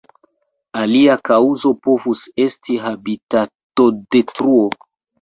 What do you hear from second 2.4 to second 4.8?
esti habitatodetruo.